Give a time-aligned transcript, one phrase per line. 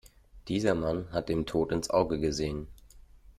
[0.47, 2.65] Dieser Mann hat dem Tod ins Auge gesehen.